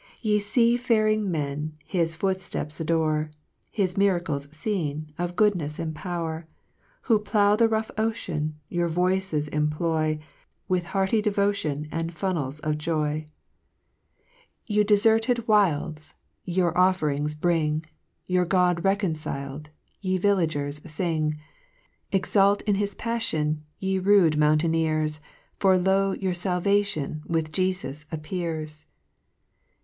[0.13, 3.29] 4 Ye lea faring men, His footfteps adore,
[3.69, 6.47] His miracles ieen, 01 goodncls anu power;
[7.01, 8.53] Who plough the rough octan.
[8.67, 10.17] Your voice* employ,
[10.67, 13.11] AVith hearty devotion ami fulnefs of joy.
[13.11, 13.31] A 2 5 Ye (4)
[14.77, 16.15] Ye defcrtcd wilds,
[16.45, 17.85] Your offerings bring,
[18.25, 19.67] Your God rcconcil'd,
[20.01, 21.37] Ye villagers fing;
[22.11, 25.19] Exult in his paflion, Ye rude mountaineers,
[25.59, 26.13] For, lo!
[26.13, 28.87] your l'alvation, With Jcfus appears